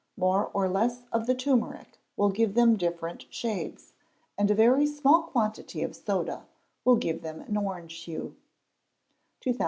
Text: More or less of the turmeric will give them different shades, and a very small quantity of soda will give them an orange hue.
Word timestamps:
More 0.17 0.49
or 0.55 0.67
less 0.67 1.03
of 1.11 1.27
the 1.27 1.35
turmeric 1.35 1.99
will 2.17 2.29
give 2.31 2.55
them 2.55 2.75
different 2.75 3.27
shades, 3.29 3.93
and 4.35 4.49
a 4.49 4.55
very 4.55 4.87
small 4.87 5.21
quantity 5.21 5.83
of 5.83 5.95
soda 5.95 6.47
will 6.83 6.95
give 6.95 7.21
them 7.21 7.39
an 7.41 7.55
orange 7.55 8.05
hue. 8.05 8.35